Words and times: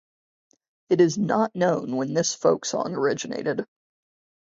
It 0.89 0.99
is 0.99 1.19
not 1.19 1.55
known 1.55 1.95
when 1.95 2.15
this 2.15 2.33
folk 2.33 2.65
song 2.65 2.95
originated. 2.95 3.67